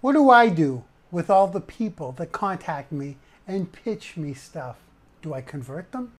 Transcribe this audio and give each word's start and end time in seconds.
What 0.00 0.12
do 0.12 0.30
I 0.30 0.48
do 0.48 0.84
with 1.10 1.28
all 1.28 1.48
the 1.48 1.60
people 1.60 2.12
that 2.12 2.30
contact 2.30 2.92
me 2.92 3.16
and 3.48 3.72
pitch 3.72 4.16
me 4.16 4.32
stuff? 4.32 4.76
Do 5.22 5.34
I 5.34 5.40
convert 5.40 5.90
them? 5.90 6.12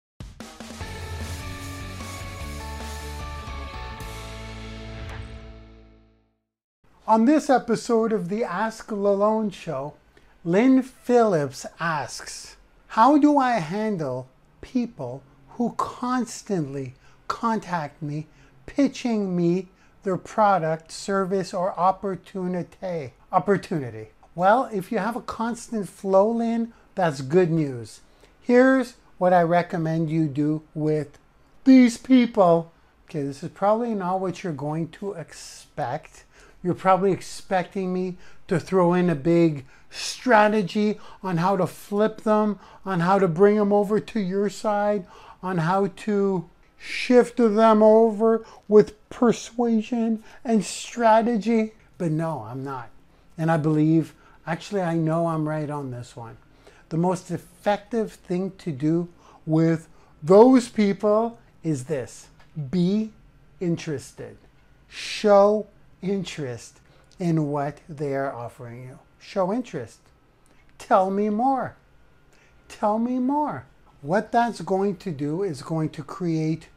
On 7.07 7.25
this 7.25 7.49
episode 7.49 8.13
of 8.13 8.29
the 8.29 8.43
Ask 8.43 8.89
Lalone 8.89 9.53
show, 9.53 9.95
Lynn 10.45 10.83
Phillips 10.83 11.65
asks, 11.79 12.57
How 12.89 13.17
do 13.17 13.39
I 13.39 13.61
handle 13.61 14.29
people 14.61 15.23
who 15.51 15.75
constantly 15.77 16.95
contact 17.29 18.03
me 18.03 18.27
pitching 18.67 19.37
me 19.37 19.69
their 20.03 20.17
product, 20.17 20.91
service, 20.91 21.55
or 21.55 21.79
opportunity? 21.79 23.13
Opportunity. 23.33 24.09
Well, 24.35 24.69
if 24.73 24.91
you 24.93 24.99
have 24.99 25.17
a 25.17 25.21
constant 25.21 25.89
flow, 25.89 26.31
Lynn, 26.31 26.73
that's 26.95 27.21
good 27.21 27.51
news. 27.51 28.01
Here's 28.41 28.95
what 29.19 29.33
I 29.33 29.43
recommend 29.43 30.11
you 30.11 30.27
do 30.29 30.63
with 30.75 31.19
these 31.65 31.99
people. 31.99 32.73
Okay, 33.09 33.23
this 33.23 33.43
is 33.43 33.51
probably 33.51 33.95
not 33.95 34.21
what 34.21 34.43
you're 34.43 34.53
going 34.53 34.89
to 34.91 35.13
expect 35.13 36.25
you're 36.63 36.75
probably 36.75 37.13
expecting 37.13 37.93
me 37.93 38.17
to 38.49 38.59
throw 38.59 38.95
in 38.95 39.09
a 39.11 39.15
big 39.15 39.65
strategy 39.91 40.99
on 41.23 41.39
how 41.39 41.57
to 41.57 41.67
flip 41.67 42.23
them, 42.23 42.59
on 42.85 43.01
how 43.01 43.19
to 43.19 43.29
bring 43.29 43.57
them 43.57 43.73
over 43.73 44.01
to 44.01 44.21
your 44.21 44.51
side, 44.51 45.07
on 45.43 45.59
how 45.59 45.87
to 45.87 46.49
shift 46.77 47.37
them 47.37 47.83
over 47.83 48.45
with 48.67 49.09
persuasion 49.09 50.23
and 50.45 50.65
strategy. 50.65 51.73
But 51.97 52.11
no, 52.11 52.47
I'm 52.49 52.65
not. 52.65 52.91
And 53.39 53.51
I 53.51 53.57
believe, 53.57 54.15
actually, 54.47 54.83
I 54.83 54.95
know 54.95 55.29
I'm 55.29 55.49
right 55.49 55.71
on 55.71 55.93
this 55.93 56.17
one. 56.17 56.37
The 56.89 56.97
most 56.97 57.31
effective 57.31 58.13
thing 58.13 58.53
to 58.59 58.73
do 58.73 59.09
with 59.47 59.89
those 60.23 60.69
people 60.69 61.39
is 61.63 61.85
this 61.85 62.29
be 62.71 63.13
interested, 63.61 64.37
show 64.89 65.69
interest 66.03 66.81
in 67.19 67.49
what 67.49 67.79
they 67.89 68.15
are 68.15 68.33
offering 68.33 68.83
you. 68.83 68.99
Show 69.21 69.53
interest. 69.53 70.01
Tell 70.79 71.11
me 71.11 71.29
more. 71.29 71.77
Tell 72.69 72.99
me 72.99 73.19
more. 73.19 73.65
What 74.01 74.33
that's 74.33 74.61
going 74.61 74.97
to 74.97 75.11
do 75.11 75.43
is 75.43 75.63
going 75.63 75.91
to 75.91 76.03
create 76.03 76.69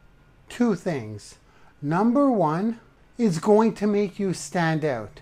two 0.48 0.74
things. 0.74 1.36
Number 1.80 2.30
one 2.30 2.80
is 3.16 3.38
going 3.38 3.74
to 3.74 3.86
make 3.86 4.18
you 4.18 4.34
stand 4.34 4.84
out. 4.84 5.21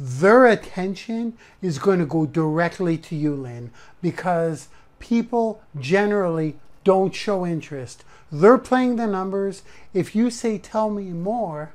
Their 0.00 0.46
attention 0.46 1.36
is 1.60 1.80
going 1.80 1.98
to 1.98 2.06
go 2.06 2.24
directly 2.24 2.96
to 2.98 3.16
you, 3.16 3.34
Lynn, 3.34 3.72
because 4.00 4.68
people 5.00 5.60
generally 5.78 6.56
don't 6.84 7.12
show 7.12 7.44
interest. 7.44 8.04
They're 8.30 8.58
playing 8.58 8.94
the 8.94 9.08
numbers. 9.08 9.62
If 9.92 10.14
you 10.14 10.30
say, 10.30 10.56
Tell 10.56 10.88
me 10.88 11.06
more, 11.06 11.72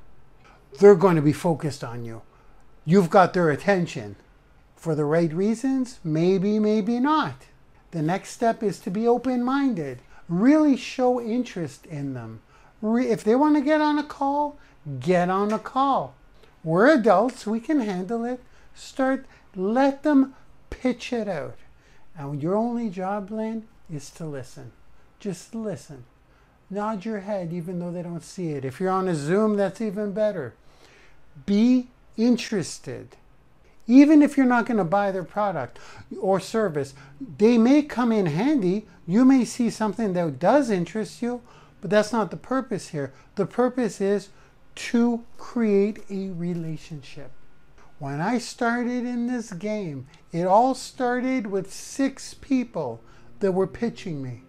they're 0.80 0.96
going 0.96 1.18
to 1.18 1.22
be 1.22 1.34
focused 1.34 1.84
on 1.84 2.06
you. 2.06 2.22
You've 2.86 3.10
got 3.10 3.34
their 3.34 3.50
attention. 3.50 4.16
For 4.78 4.96
the 4.96 5.06
right 5.06 5.32
reasons? 5.34 6.00
Maybe, 6.04 6.60
maybe 6.60 7.02
not. 7.02 7.48
The 7.92 8.02
next 8.02 8.30
step 8.30 8.64
is 8.64 8.80
to 8.80 8.90
be 8.90 9.06
open 9.06 9.44
minded. 9.44 10.00
Really 10.30 10.78
show 10.78 11.22
interest 11.22 11.86
in 11.86 12.14
them. 12.14 12.42
If 12.82 13.24
they 13.24 13.36
want 13.36 13.56
to 13.56 13.62
get 13.62 13.82
on 13.82 14.00
a 14.00 14.04
call, 14.04 14.58
get 15.00 15.30
on 15.30 15.52
a 15.52 15.60
call. 15.60 16.16
We're 16.64 16.94
adults, 16.94 17.46
we 17.46 17.60
can 17.60 17.82
handle 17.82 18.24
it. 18.24 18.42
Start, 18.74 19.26
let 19.56 20.04
them 20.04 20.34
pitch 20.70 21.12
it 21.12 21.28
out. 21.28 21.58
And 22.18 22.42
your 22.42 22.56
only 22.56 22.90
job, 22.90 23.32
Lynn, 23.32 23.68
is 23.92 24.10
to 24.12 24.26
listen. 24.26 24.72
Just 25.20 25.56
listen. 25.56 26.06
Nod 26.70 27.06
your 27.06 27.22
head 27.22 27.54
even 27.54 27.80
though 27.80 27.92
they 27.92 28.02
don't 28.02 28.24
see 28.24 28.50
it. 28.50 28.66
If 28.66 28.80
you're 28.80 28.90
on 28.90 29.08
a 29.08 29.16
Zoom, 29.16 29.56
that's 29.56 29.82
even 29.82 30.12
better. 30.12 30.54
Be 31.46 31.88
interested. 32.18 33.16
Even 33.86 34.22
if 34.22 34.38
you're 34.38 34.46
not 34.46 34.66
going 34.66 34.78
to 34.78 34.84
buy 34.84 35.12
their 35.12 35.24
product 35.24 35.78
or 36.20 36.40
service, 36.40 36.94
they 37.38 37.58
may 37.58 37.82
come 37.82 38.12
in 38.12 38.28
handy. 38.28 38.86
You 39.06 39.26
may 39.26 39.44
see 39.44 39.70
something 39.70 40.14
that 40.14 40.40
does 40.40 40.70
interest 40.70 41.22
you, 41.22 41.42
but 41.82 41.90
that's 41.90 42.14
not 42.14 42.32
the 42.32 42.38
purpose 42.38 42.90
here. 42.90 43.12
The 43.36 43.46
purpose 43.46 44.00
is 44.00 44.30
to 44.76 45.24
create 45.38 46.04
a 46.10 46.30
relationship. 46.30 47.32
When 48.00 48.20
I 48.20 48.38
started 48.38 49.06
in 49.06 49.28
this 49.28 49.54
game, 49.54 50.08
it 50.32 50.46
all 50.46 50.76
started 50.76 51.48
with 51.48 51.72
six 51.72 52.34
people 52.34 53.02
that 53.40 53.52
were 53.52 53.68
pitching 53.68 54.22
me. 54.22 54.44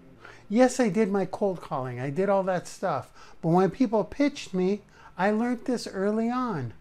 Yes, 0.49 0.81
I 0.81 0.89
did 0.89 1.11
my 1.11 1.25
cold 1.25 1.61
calling, 1.61 2.01
I 2.01 2.11
did 2.11 2.29
all 2.29 2.43
that 2.45 2.67
stuff. 2.67 3.13
But 3.41 3.49
when 3.49 3.71
people 3.71 4.05
pitched 4.05 4.55
me, 4.55 4.83
I 5.17 5.31
learned 5.31 5.65
this 5.65 5.87
early 5.87 6.31
on. 6.31 6.75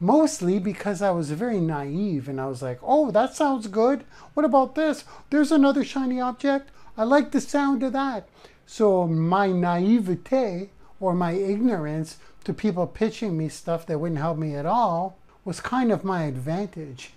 Mostly 0.00 0.58
because 0.58 1.02
I 1.02 1.10
was 1.10 1.30
very 1.30 1.60
naive 1.60 2.28
and 2.28 2.40
I 2.40 2.46
was 2.46 2.62
like, 2.62 2.78
oh, 2.82 3.10
that 3.10 3.34
sounds 3.34 3.68
good. 3.68 4.04
What 4.34 4.44
about 4.44 4.74
this? 4.74 5.04
There's 5.30 5.52
another 5.52 5.84
shiny 5.84 6.20
object. 6.20 6.70
I 6.96 7.04
like 7.04 7.30
the 7.30 7.40
sound 7.40 7.82
of 7.82 7.92
that. 7.92 8.28
So 8.66 9.06
my 9.06 9.48
naivete 9.48 10.70
or 11.00 11.14
my 11.14 11.32
ignorance 11.32 12.18
to 12.44 12.52
people 12.54 12.86
pitching 12.86 13.36
me 13.36 13.48
stuff 13.48 13.86
that 13.86 13.98
wouldn't 13.98 14.20
help 14.20 14.38
me 14.38 14.54
at 14.54 14.66
all 14.66 15.18
was 15.44 15.60
kind 15.60 15.92
of 15.92 16.04
my 16.04 16.24
advantage. 16.24 17.12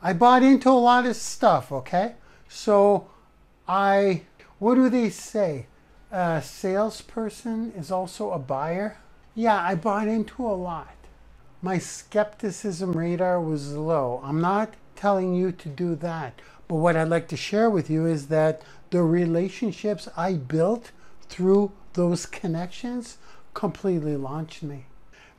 I 0.00 0.12
bought 0.12 0.42
into 0.42 0.70
a 0.70 0.72
lot 0.72 1.06
of 1.06 1.16
stuff, 1.16 1.72
okay? 1.72 2.14
So 2.48 3.08
I, 3.66 4.22
what 4.58 4.76
do 4.76 4.88
they 4.88 5.10
say? 5.10 5.66
A 6.10 6.40
salesperson 6.42 7.72
is 7.76 7.90
also 7.90 8.30
a 8.30 8.38
buyer. 8.38 8.98
Yeah, 9.34 9.60
I 9.60 9.74
bought 9.74 10.08
into 10.08 10.46
a 10.46 10.54
lot. 10.54 10.94
My 11.60 11.78
skepticism 11.78 12.92
radar 12.92 13.40
was 13.40 13.74
low. 13.74 14.20
I'm 14.24 14.40
not 14.40 14.74
telling 14.96 15.34
you 15.34 15.52
to 15.52 15.68
do 15.68 15.94
that. 15.96 16.40
But 16.66 16.76
what 16.76 16.96
I'd 16.96 17.08
like 17.08 17.28
to 17.28 17.36
share 17.36 17.68
with 17.68 17.90
you 17.90 18.06
is 18.06 18.28
that 18.28 18.62
the 18.90 19.02
relationships 19.02 20.08
I 20.16 20.34
built 20.34 20.92
through 21.28 21.72
those 21.94 22.26
connections 22.26 23.18
completely 23.54 24.16
launched 24.16 24.62
me. 24.62 24.86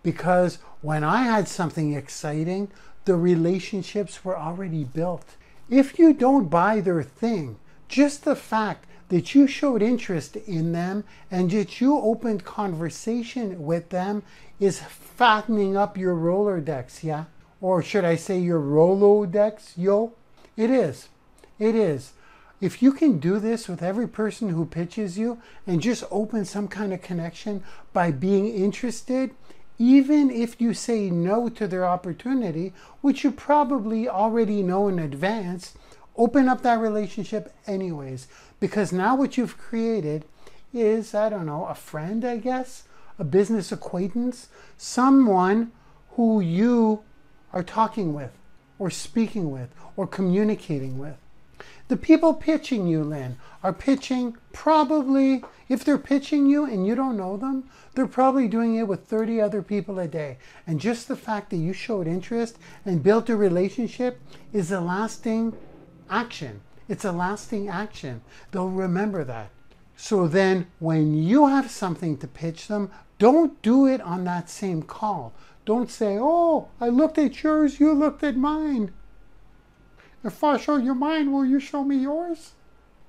Because 0.03 0.59
when 0.81 1.03
I 1.03 1.23
had 1.23 1.47
something 1.47 1.93
exciting, 1.93 2.69
the 3.05 3.15
relationships 3.15 4.23
were 4.23 4.37
already 4.37 4.83
built. 4.83 5.35
If 5.69 5.99
you 5.99 6.13
don't 6.13 6.49
buy 6.49 6.79
their 6.79 7.03
thing, 7.03 7.57
just 7.87 8.23
the 8.23 8.35
fact 8.35 8.85
that 9.09 9.33
you 9.33 9.47
showed 9.47 9.81
interest 9.81 10.35
in 10.35 10.71
them 10.71 11.03
and 11.31 11.49
that 11.51 11.81
you 11.81 11.97
opened 11.97 12.45
conversation 12.45 13.65
with 13.65 13.89
them 13.89 14.23
is 14.59 14.79
fattening 14.79 15.75
up 15.75 15.97
your 15.97 16.15
Rolodex, 16.15 17.03
yeah? 17.03 17.25
Or 17.61 17.81
should 17.81 18.05
I 18.05 18.15
say 18.15 18.39
your 18.39 18.59
Rolodex, 18.59 19.73
yo? 19.75 20.13
It 20.55 20.69
is. 20.69 21.09
It 21.57 21.75
is. 21.75 22.13
If 22.61 22.81
you 22.81 22.91
can 22.91 23.19
do 23.19 23.39
this 23.39 23.69
with 23.69 23.81
every 23.81 24.07
person 24.07 24.49
who 24.49 24.65
pitches 24.65 25.17
you 25.17 25.41
and 25.65 25.81
just 25.81 26.03
open 26.11 26.43
some 26.43 26.67
kind 26.67 26.93
of 26.93 27.01
connection 27.01 27.63
by 27.93 28.11
being 28.11 28.47
interested, 28.53 29.31
even 29.77 30.29
if 30.29 30.59
you 30.59 30.73
say 30.73 31.09
no 31.09 31.47
to 31.47 31.67
their 31.67 31.85
opportunity, 31.85 32.73
which 32.99 33.23
you 33.23 33.31
probably 33.31 34.09
already 34.09 34.61
know 34.61 34.89
in 34.89 34.99
advance, 34.99 35.73
open 36.17 36.49
up 36.49 36.61
that 36.63 36.79
relationship 36.79 37.53
anyways. 37.65 38.27
Because 38.59 38.91
now 38.91 39.15
what 39.15 39.37
you've 39.37 39.57
created 39.57 40.25
is, 40.73 41.15
I 41.15 41.29
don't 41.29 41.45
know, 41.45 41.65
a 41.65 41.75
friend, 41.75 42.25
I 42.25 42.37
guess, 42.37 42.83
a 43.17 43.23
business 43.23 43.71
acquaintance, 43.71 44.49
someone 44.77 45.71
who 46.11 46.41
you 46.41 47.03
are 47.53 47.63
talking 47.63 48.13
with, 48.13 48.31
or 48.77 48.89
speaking 48.89 49.49
with, 49.49 49.69
or 49.95 50.05
communicating 50.05 50.97
with. 50.99 51.15
The 51.89 51.97
people 51.97 52.35
pitching 52.35 52.85
you, 52.85 53.03
Lynn, 53.03 53.37
are 53.63 53.73
pitching 53.73 54.37
probably, 54.53 55.43
if 55.67 55.83
they're 55.83 55.97
pitching 55.97 56.45
you 56.45 56.63
and 56.63 56.85
you 56.85 56.93
don't 56.93 57.17
know 57.17 57.35
them, 57.35 57.67
they're 57.95 58.05
probably 58.05 58.47
doing 58.47 58.75
it 58.75 58.87
with 58.87 59.05
30 59.05 59.41
other 59.41 59.63
people 59.63 59.97
a 59.97 60.07
day. 60.07 60.37
And 60.67 60.79
just 60.79 61.07
the 61.07 61.15
fact 61.15 61.49
that 61.49 61.57
you 61.57 61.73
showed 61.73 62.05
interest 62.05 62.59
and 62.85 63.01
built 63.01 63.27
a 63.27 63.35
relationship 63.35 64.21
is 64.53 64.71
a 64.71 64.79
lasting 64.79 65.57
action. 66.11 66.61
It's 66.87 67.05
a 67.05 67.11
lasting 67.11 67.69
action. 67.69 68.21
They'll 68.51 68.69
remember 68.69 69.23
that. 69.23 69.49
So 69.95 70.27
then, 70.27 70.67
when 70.77 71.15
you 71.15 71.47
have 71.47 71.71
something 71.71 72.17
to 72.19 72.27
pitch 72.27 72.67
them, 72.67 72.91
don't 73.17 73.59
do 73.63 73.87
it 73.87 73.99
on 74.01 74.25
that 74.25 74.47
same 74.47 74.83
call. 74.83 75.33
Don't 75.65 75.89
say, 75.89 76.19
Oh, 76.19 76.67
I 76.79 76.89
looked 76.89 77.17
at 77.17 77.41
yours, 77.41 77.79
you 77.79 77.93
looked 77.93 78.23
at 78.23 78.37
mine. 78.37 78.93
If 80.23 80.43
I 80.43 80.57
show 80.57 80.75
you 80.77 80.93
mine, 80.93 81.31
will 81.31 81.45
you 81.45 81.59
show 81.59 81.83
me 81.83 81.95
yours? 81.95 82.53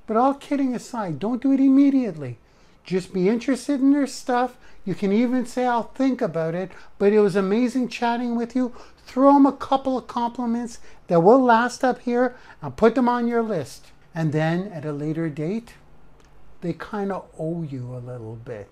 But 0.06 0.16
all 0.16 0.34
kidding 0.34 0.74
aside, 0.74 1.18
don't 1.18 1.42
do 1.42 1.52
it 1.52 1.60
immediately. 1.60 2.38
Just 2.84 3.12
be 3.12 3.28
interested 3.28 3.80
in 3.80 3.92
their 3.92 4.06
stuff. 4.06 4.56
You 4.84 4.94
can 4.94 5.12
even 5.12 5.44
say, 5.44 5.66
I'll 5.66 5.82
think 5.82 6.22
about 6.22 6.54
it, 6.54 6.70
but 6.98 7.12
it 7.12 7.20
was 7.20 7.36
amazing 7.36 7.88
chatting 7.88 8.36
with 8.36 8.56
you. 8.56 8.72
Throw 9.04 9.34
them 9.34 9.46
a 9.46 9.52
couple 9.52 9.98
of 9.98 10.06
compliments 10.06 10.78
that 11.08 11.20
will 11.20 11.42
last 11.42 11.84
up 11.84 12.00
here 12.00 12.36
and 12.62 12.76
put 12.76 12.94
them 12.94 13.08
on 13.08 13.28
your 13.28 13.42
list. 13.42 13.88
And 14.14 14.32
then 14.32 14.68
at 14.68 14.84
a 14.84 14.92
later 14.92 15.28
date, 15.28 15.74
they 16.60 16.72
kind 16.72 17.12
of 17.12 17.26
owe 17.38 17.62
you 17.62 17.94
a 17.94 17.98
little 17.98 18.36
bit. 18.36 18.70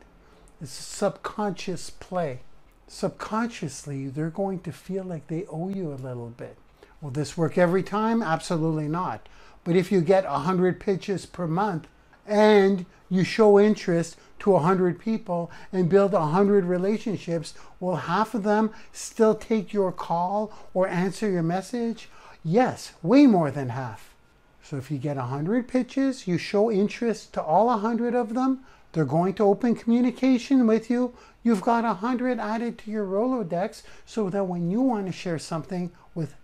It's 0.60 0.78
a 0.78 0.82
subconscious 0.82 1.90
play. 1.90 2.40
Subconsciously, 2.86 4.08
they're 4.08 4.30
going 4.30 4.60
to 4.60 4.72
feel 4.72 5.04
like 5.04 5.26
they 5.26 5.44
owe 5.46 5.68
you 5.68 5.92
a 5.92 5.94
little 5.94 6.30
bit. 6.30 6.56
Will 7.00 7.10
this 7.10 7.36
work 7.36 7.56
every 7.56 7.82
time? 7.82 8.22
Absolutely 8.22 8.88
not. 8.88 9.28
But 9.64 9.76
if 9.76 9.92
you 9.92 10.00
get 10.00 10.24
100 10.24 10.80
pitches 10.80 11.26
per 11.26 11.46
month 11.46 11.86
and 12.26 12.86
you 13.08 13.24
show 13.24 13.58
interest 13.58 14.16
to 14.40 14.50
100 14.50 14.98
people 14.98 15.50
and 15.72 15.88
build 15.88 16.12
100 16.12 16.64
relationships, 16.64 17.54
will 17.80 17.96
half 17.96 18.34
of 18.34 18.42
them 18.42 18.70
still 18.92 19.34
take 19.34 19.72
your 19.72 19.92
call 19.92 20.52
or 20.74 20.88
answer 20.88 21.30
your 21.30 21.42
message? 21.42 22.08
Yes, 22.44 22.92
way 23.02 23.26
more 23.26 23.50
than 23.50 23.70
half. 23.70 24.14
So 24.62 24.76
if 24.76 24.90
you 24.90 24.98
get 24.98 25.16
100 25.16 25.66
pitches, 25.66 26.26
you 26.26 26.36
show 26.36 26.70
interest 26.70 27.32
to 27.34 27.42
all 27.42 27.66
100 27.66 28.14
of 28.14 28.34
them, 28.34 28.60
they're 28.92 29.04
going 29.04 29.34
to 29.34 29.44
open 29.44 29.74
communication 29.74 30.66
with 30.66 30.90
you. 30.90 31.14
You've 31.42 31.62
got 31.62 31.84
100 31.84 32.38
added 32.38 32.78
to 32.78 32.90
your 32.90 33.06
Rolodex 33.06 33.82
so 34.04 34.28
that 34.30 34.44
when 34.44 34.70
you 34.70 34.80
want 34.80 35.06
to 35.06 35.12
share 35.12 35.38
something 35.38 35.90
with 36.14 36.34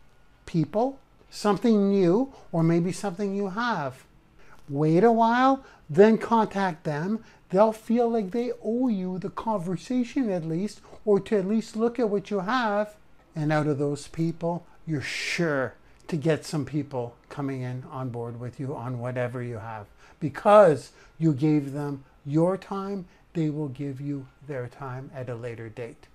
people, 0.46 0.98
something 1.30 1.90
new, 1.90 2.32
or 2.52 2.62
maybe 2.62 2.92
something 2.92 3.34
you 3.34 3.50
have, 3.50 4.04
wait 4.68 5.04
a 5.04 5.12
while, 5.12 5.64
then 5.88 6.18
contact 6.18 6.84
them. 6.84 7.22
They'll 7.50 7.72
feel 7.72 8.08
like 8.08 8.30
they 8.30 8.52
owe 8.62 8.88
you 8.88 9.18
the 9.18 9.30
conversation 9.30 10.30
at 10.30 10.44
least, 10.44 10.80
or 11.04 11.20
to 11.20 11.38
at 11.38 11.46
least 11.46 11.76
look 11.76 11.98
at 11.98 12.08
what 12.08 12.30
you 12.30 12.40
have. 12.40 12.94
And 13.36 13.52
out 13.52 13.66
of 13.66 13.78
those 13.78 14.08
people, 14.08 14.66
you're 14.86 15.02
sure 15.02 15.74
to 16.08 16.16
get 16.16 16.44
some 16.44 16.64
people 16.64 17.16
coming 17.28 17.62
in 17.62 17.84
on 17.90 18.10
board 18.10 18.38
with 18.38 18.60
you 18.60 18.74
on 18.74 18.98
whatever 18.98 19.42
you 19.42 19.58
have 19.58 19.86
because 20.20 20.92
you 21.18 21.32
gave 21.32 21.72
them 21.72 22.04
your 22.24 22.56
time, 22.56 23.06
they 23.34 23.50
will 23.50 23.68
give 23.68 24.00
you 24.00 24.26
their 24.46 24.68
time 24.68 25.10
at 25.14 25.28
a 25.28 25.34
later 25.34 25.68
date. 25.68 26.06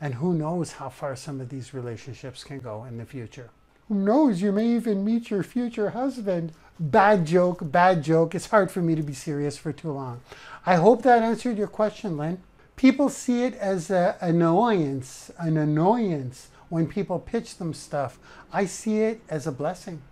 And 0.00 0.14
who 0.14 0.34
knows 0.34 0.72
how 0.72 0.88
far 0.88 1.14
some 1.14 1.40
of 1.40 1.48
these 1.48 1.72
relationships 1.72 2.42
can 2.42 2.58
go 2.58 2.84
in 2.84 2.98
the 2.98 3.04
future. 3.04 3.50
Who 3.88 3.96
knows, 3.96 4.40
you 4.40 4.50
may 4.50 4.66
even 4.68 5.04
meet 5.04 5.30
your 5.30 5.42
future 5.42 5.90
husband. 5.90 6.52
Bad 6.80 7.26
joke, 7.26 7.70
bad 7.70 8.02
joke. 8.02 8.34
It's 8.34 8.46
hard 8.46 8.70
for 8.70 8.80
me 8.80 8.94
to 8.94 9.02
be 9.02 9.12
serious 9.12 9.56
for 9.56 9.72
too 9.72 9.92
long. 9.92 10.22
I 10.64 10.76
hope 10.76 11.02
that 11.02 11.22
answered 11.22 11.58
your 11.58 11.68
question, 11.68 12.16
Lynn. 12.16 12.42
People 12.76 13.08
see 13.08 13.44
it 13.44 13.54
as 13.54 13.90
an 13.90 14.14
annoyance, 14.20 15.30
an 15.38 15.56
annoyance 15.56 16.48
when 16.68 16.88
people 16.88 17.18
pitch 17.18 17.58
them 17.58 17.72
stuff. 17.74 18.18
I 18.52 18.64
see 18.64 19.00
it 19.00 19.20
as 19.28 19.46
a 19.46 19.52
blessing. 19.52 20.02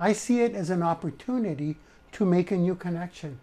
I 0.00 0.12
see 0.12 0.40
it 0.40 0.54
as 0.54 0.70
an 0.70 0.82
opportunity 0.82 1.76
to 2.12 2.24
make 2.24 2.50
a 2.50 2.56
new 2.56 2.74
connection. 2.74 3.40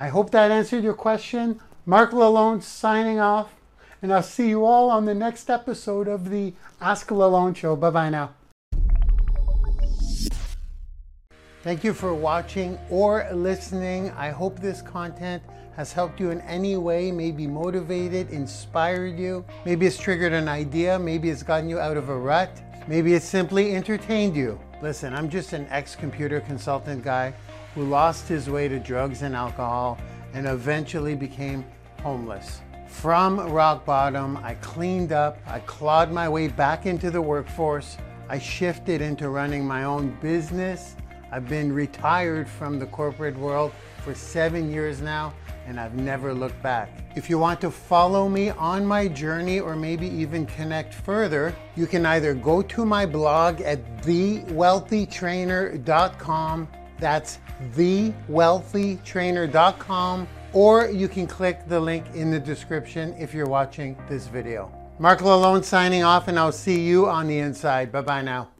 I 0.00 0.08
hope 0.08 0.30
that 0.30 0.50
answered 0.50 0.84
your 0.84 0.94
question. 0.94 1.60
Mark 1.84 2.12
Lalone 2.12 2.62
signing 2.62 3.20
off, 3.20 3.54
and 4.00 4.12
I'll 4.12 4.22
see 4.22 4.48
you 4.48 4.64
all 4.64 4.90
on 4.90 5.04
the 5.04 5.14
next 5.14 5.50
episode 5.50 6.08
of 6.08 6.30
the 6.30 6.54
Ask 6.80 7.08
Lalone 7.08 7.54
Show. 7.56 7.76
Bye 7.76 7.90
bye 7.90 8.10
now. 8.10 8.30
Thank 11.66 11.82
you 11.82 11.94
for 11.94 12.14
watching 12.14 12.78
or 12.90 13.28
listening. 13.32 14.12
I 14.12 14.30
hope 14.30 14.60
this 14.60 14.80
content 14.80 15.42
has 15.74 15.92
helped 15.92 16.20
you 16.20 16.30
in 16.30 16.40
any 16.42 16.76
way, 16.76 17.10
maybe 17.10 17.48
motivated, 17.48 18.30
inspired 18.30 19.18
you. 19.18 19.44
Maybe 19.64 19.84
it's 19.84 19.98
triggered 19.98 20.32
an 20.32 20.46
idea, 20.46 20.96
maybe 20.96 21.28
it's 21.28 21.42
gotten 21.42 21.68
you 21.68 21.80
out 21.80 21.96
of 21.96 22.08
a 22.08 22.16
rut, 22.16 22.62
maybe 22.86 23.14
it's 23.14 23.24
simply 23.24 23.74
entertained 23.74 24.36
you. 24.36 24.60
Listen, 24.80 25.12
I'm 25.12 25.28
just 25.28 25.54
an 25.54 25.66
ex 25.70 25.96
computer 25.96 26.38
consultant 26.38 27.02
guy 27.02 27.34
who 27.74 27.82
lost 27.82 28.28
his 28.28 28.48
way 28.48 28.68
to 28.68 28.78
drugs 28.78 29.22
and 29.22 29.34
alcohol 29.34 29.98
and 30.34 30.46
eventually 30.46 31.16
became 31.16 31.64
homeless. 32.00 32.60
From 32.86 33.40
rock 33.40 33.84
bottom, 33.84 34.36
I 34.36 34.54
cleaned 34.60 35.10
up, 35.10 35.38
I 35.48 35.58
clawed 35.58 36.12
my 36.12 36.28
way 36.28 36.46
back 36.46 36.86
into 36.86 37.10
the 37.10 37.20
workforce, 37.20 37.96
I 38.28 38.38
shifted 38.38 39.00
into 39.00 39.30
running 39.30 39.66
my 39.66 39.82
own 39.82 40.16
business. 40.22 40.94
I've 41.30 41.48
been 41.48 41.72
retired 41.72 42.48
from 42.48 42.78
the 42.78 42.86
corporate 42.86 43.36
world 43.36 43.72
for 44.04 44.14
seven 44.14 44.70
years 44.70 45.00
now, 45.00 45.34
and 45.66 45.80
I've 45.80 45.94
never 45.94 46.32
looked 46.32 46.62
back. 46.62 46.88
If 47.16 47.28
you 47.28 47.38
want 47.38 47.60
to 47.62 47.70
follow 47.70 48.28
me 48.28 48.50
on 48.50 48.86
my 48.86 49.08
journey 49.08 49.58
or 49.60 49.74
maybe 49.76 50.06
even 50.08 50.46
connect 50.46 50.94
further, 50.94 51.52
you 51.74 51.86
can 51.86 52.06
either 52.06 52.34
go 52.34 52.62
to 52.62 52.86
my 52.86 53.04
blog 53.06 53.60
at 53.60 54.02
thewealthytrainer.com 54.02 56.68
that's 56.98 57.38
thewealthytrainer.com, 57.74 60.28
or 60.52 60.88
you 60.88 61.08
can 61.08 61.26
click 61.26 61.66
the 61.68 61.80
link 61.80 62.04
in 62.14 62.30
the 62.30 62.38
description 62.38 63.14
if 63.18 63.34
you're 63.34 63.48
watching 63.48 63.96
this 64.08 64.26
video. 64.26 64.70
Mark 64.98 65.20
Lalone 65.20 65.62
signing 65.62 66.02
off, 66.02 66.28
and 66.28 66.38
I'll 66.38 66.52
see 66.52 66.86
you 66.86 67.06
on 67.06 67.26
the 67.26 67.38
inside. 67.38 67.92
Bye 67.92 68.00
bye 68.00 68.22
now. 68.22 68.55